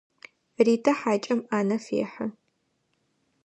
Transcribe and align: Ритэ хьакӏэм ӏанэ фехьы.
Ритэ 0.65 0.91
хьакӏэм 0.99 1.39
ӏанэ 1.47 1.77
фехьы. 1.85 2.27